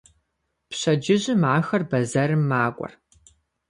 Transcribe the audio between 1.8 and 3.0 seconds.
бэзэрым макӏуэр.